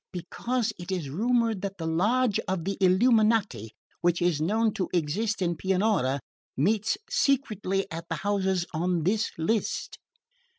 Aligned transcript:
"Because 0.11 0.73
it 0.79 0.91
is 0.91 1.11
rumoured 1.11 1.61
that 1.61 1.77
the 1.77 1.85
lodge 1.85 2.39
of 2.47 2.65
the 2.65 2.75
Illuminati, 2.81 3.69
which 3.99 4.19
is 4.19 4.41
known 4.41 4.73
to 4.73 4.89
exist 4.91 5.43
in 5.43 5.55
Pianura, 5.55 6.19
meets 6.57 6.97
secretly 7.07 7.85
at 7.91 8.09
the 8.09 8.15
houses 8.15 8.65
on 8.73 9.03
this 9.03 9.29
list." 9.37 9.99